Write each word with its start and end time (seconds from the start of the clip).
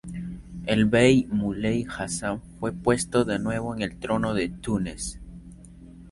El 0.65 0.85
Bey 0.85 1.27
Muley 1.29 1.85
Hasan 1.87 2.41
fue 2.59 2.71
puesto 2.71 3.23
de 3.23 3.37
nuevo 3.37 3.75
en 3.75 3.83
el 3.83 3.99
trono 3.99 4.33
de 4.33 4.49
Túnez. 4.49 5.19